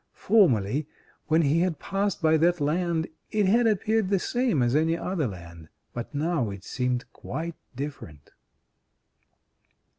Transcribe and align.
Formerly, 0.15 0.87
when 1.27 1.43
he 1.43 1.59
had 1.59 1.77
passed 1.77 2.23
by 2.23 2.35
that 2.37 2.59
land, 2.59 3.07
it 3.29 3.45
had 3.45 3.67
appeared 3.67 4.09
the 4.09 4.17
same 4.17 4.63
as 4.63 4.75
any 4.75 4.97
other 4.97 5.27
land, 5.27 5.69
but 5.93 6.11
now 6.11 6.49
it 6.49 6.63
seemed 6.63 7.05
quite 7.13 7.53
different. 7.75 8.31